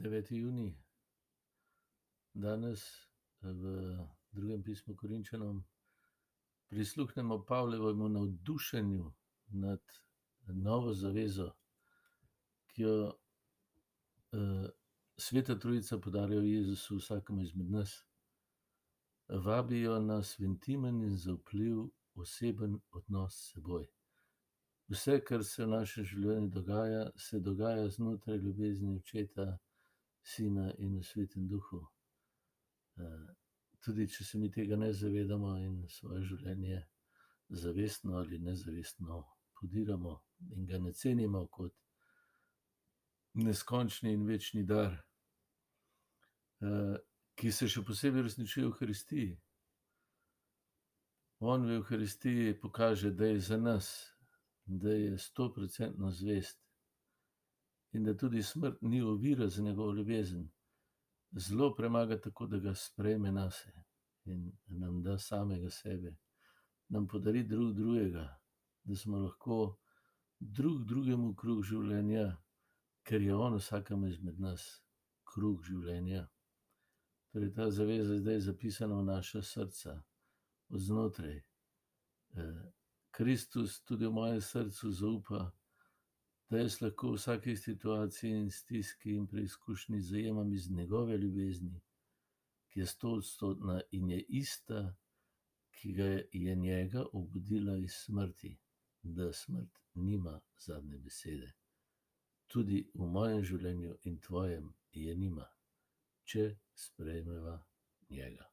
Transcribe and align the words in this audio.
9. 0.00 0.30
junij. 0.30 0.74
Danes 2.32 3.08
v 3.40 3.98
drugem 4.32 4.62
pismu 4.62 4.96
Korinčanom 4.96 5.64
prisluhnemo 6.68 7.44
Pavlovemu 7.44 8.08
navdušenju 8.08 9.12
nad 9.48 9.80
novo 10.46 10.94
zavezo, 10.94 11.52
ki 12.66 12.82
jo 12.82 13.12
Sveta 15.16 15.58
Trojica 15.58 15.98
podarja 15.98 16.40
Jezusu, 16.40 16.96
vsakemu 16.96 17.42
izmed 17.42 17.70
nas. 17.70 18.06
Vabijo 19.28 20.00
nas 20.00 20.38
v 20.38 20.44
intimen 20.44 21.02
in 21.04 21.16
zaupljiv, 21.16 21.90
oseben 22.14 22.80
odnos 22.90 23.34
s 23.34 23.52
seboj. 23.52 23.86
Vse, 24.88 25.20
kar 25.20 25.44
se 25.44 25.64
v 25.64 25.68
našem 25.76 26.04
življenju 26.04 26.48
dogaja, 26.48 27.10
se 27.16 27.40
dogaja 27.40 27.88
znotraj 27.88 28.38
ljubezni 28.38 28.96
Očeta, 28.96 29.58
Sina 30.22 30.72
in 30.78 31.02
Svetem 31.02 31.48
duhu. 31.48 31.86
tudi 33.80 34.06
če 34.12 34.24
se 34.24 34.38
mi 34.38 34.50
tega 34.52 34.76
ne 34.76 34.92
zavedamo 34.92 35.54
in 35.64 35.76
svoje 35.88 36.24
življenje 36.28 36.80
zavestno 37.48 38.18
ali 38.20 38.38
nezavestno 38.38 39.22
podiramo 39.60 40.20
in 40.54 40.66
ga 40.66 40.78
ne 40.78 40.92
cenimo 40.92 41.46
kot 41.48 41.74
neskončni 43.40 44.12
in 44.12 44.26
večni 44.26 44.64
dar, 44.66 44.96
ki 47.40 47.52
se 47.52 47.68
še 47.72 47.82
posebej 47.86 48.24
uresničuje 48.24 48.66
v 48.66 48.70
Evharistiji. 48.72 49.34
On 51.40 51.64
v 51.64 51.78
Evharistiji 51.78 52.56
pokaže, 52.60 53.12
da 53.16 53.30
je 53.30 53.40
za 53.40 53.56
nas, 53.56 53.86
da 54.66 54.92
je 54.92 55.18
stoprocentno 55.18 56.10
zvest 56.12 56.58
in 57.92 58.04
da 58.04 58.16
tudi 58.16 58.42
smrt 58.42 58.82
ni 58.82 59.02
ovira 59.02 59.48
za 59.48 59.62
njegovo 59.62 59.92
ljubezen. 59.92 60.50
Zlo 61.32 61.74
premaga 61.74 62.20
tako, 62.20 62.46
da 62.46 62.58
ga 62.58 62.74
sprejme 62.74 63.32
nase 63.32 63.72
in 64.24 64.52
nam 64.66 65.02
da 65.02 65.18
samega 65.18 65.70
sebe. 65.70 66.16
Nam 66.88 67.08
podari 67.08 67.42
drug 67.42 67.72
drugega, 67.72 68.38
da 68.84 68.96
smo 68.96 69.18
lahko 69.18 69.78
drug 70.40 70.84
drugemu 70.84 71.34
kruh 71.34 71.62
življenja, 71.64 72.36
ker 73.02 73.22
je 73.22 73.34
on 73.34 73.54
vsakemu 73.58 74.08
izmed 74.08 74.40
nas 74.40 74.64
kruh 75.24 75.62
življenja. 75.62 76.26
Torej 77.32 77.52
ta 77.54 77.70
zaveza 77.70 78.14
je 78.14 78.20
zdaj 78.24 78.40
zapisana 78.40 78.96
v 78.98 79.04
naša 79.06 79.42
srca 79.42 80.02
od 80.68 80.80
znotraj. 80.80 81.40
Kristus 83.10 83.82
tudi 83.84 84.06
v 84.06 84.12
mojem 84.14 84.40
srcu 84.40 84.90
zaupa, 84.90 85.50
da 86.50 86.58
jaz 86.58 86.80
lahko 86.82 87.12
v 87.12 87.18
vsaki 87.18 87.56
situaciji 87.56 88.30
in 88.30 88.50
stiski 88.50 89.12
in 89.14 89.26
preizkušnji 89.26 90.00
zajemam 90.00 90.52
iz 90.52 90.70
njegove 90.70 91.16
ljubezni, 91.16 91.80
ki 92.68 92.80
je 92.80 92.86
stoodstotna 92.86 93.80
in 93.90 94.10
je 94.10 94.20
ista, 94.28 94.96
ki 95.70 95.92
ga 95.92 96.04
je 96.32 96.56
njega 96.56 97.04
obudila 97.12 97.76
iz 97.76 97.92
smrti. 97.92 98.58
Da 99.02 99.32
smrt 99.32 99.78
nima 99.94 100.40
zadnje 100.58 100.98
besede. 100.98 101.52
Tudi 102.46 102.90
v 102.94 103.06
mojem 103.06 103.44
življenju 103.44 103.96
in 104.04 104.18
tvojem 104.20 104.72
je 104.92 105.16
nima, 105.16 105.46
če 106.24 106.56
sprejmeva 106.74 107.60
njega. 108.10 108.50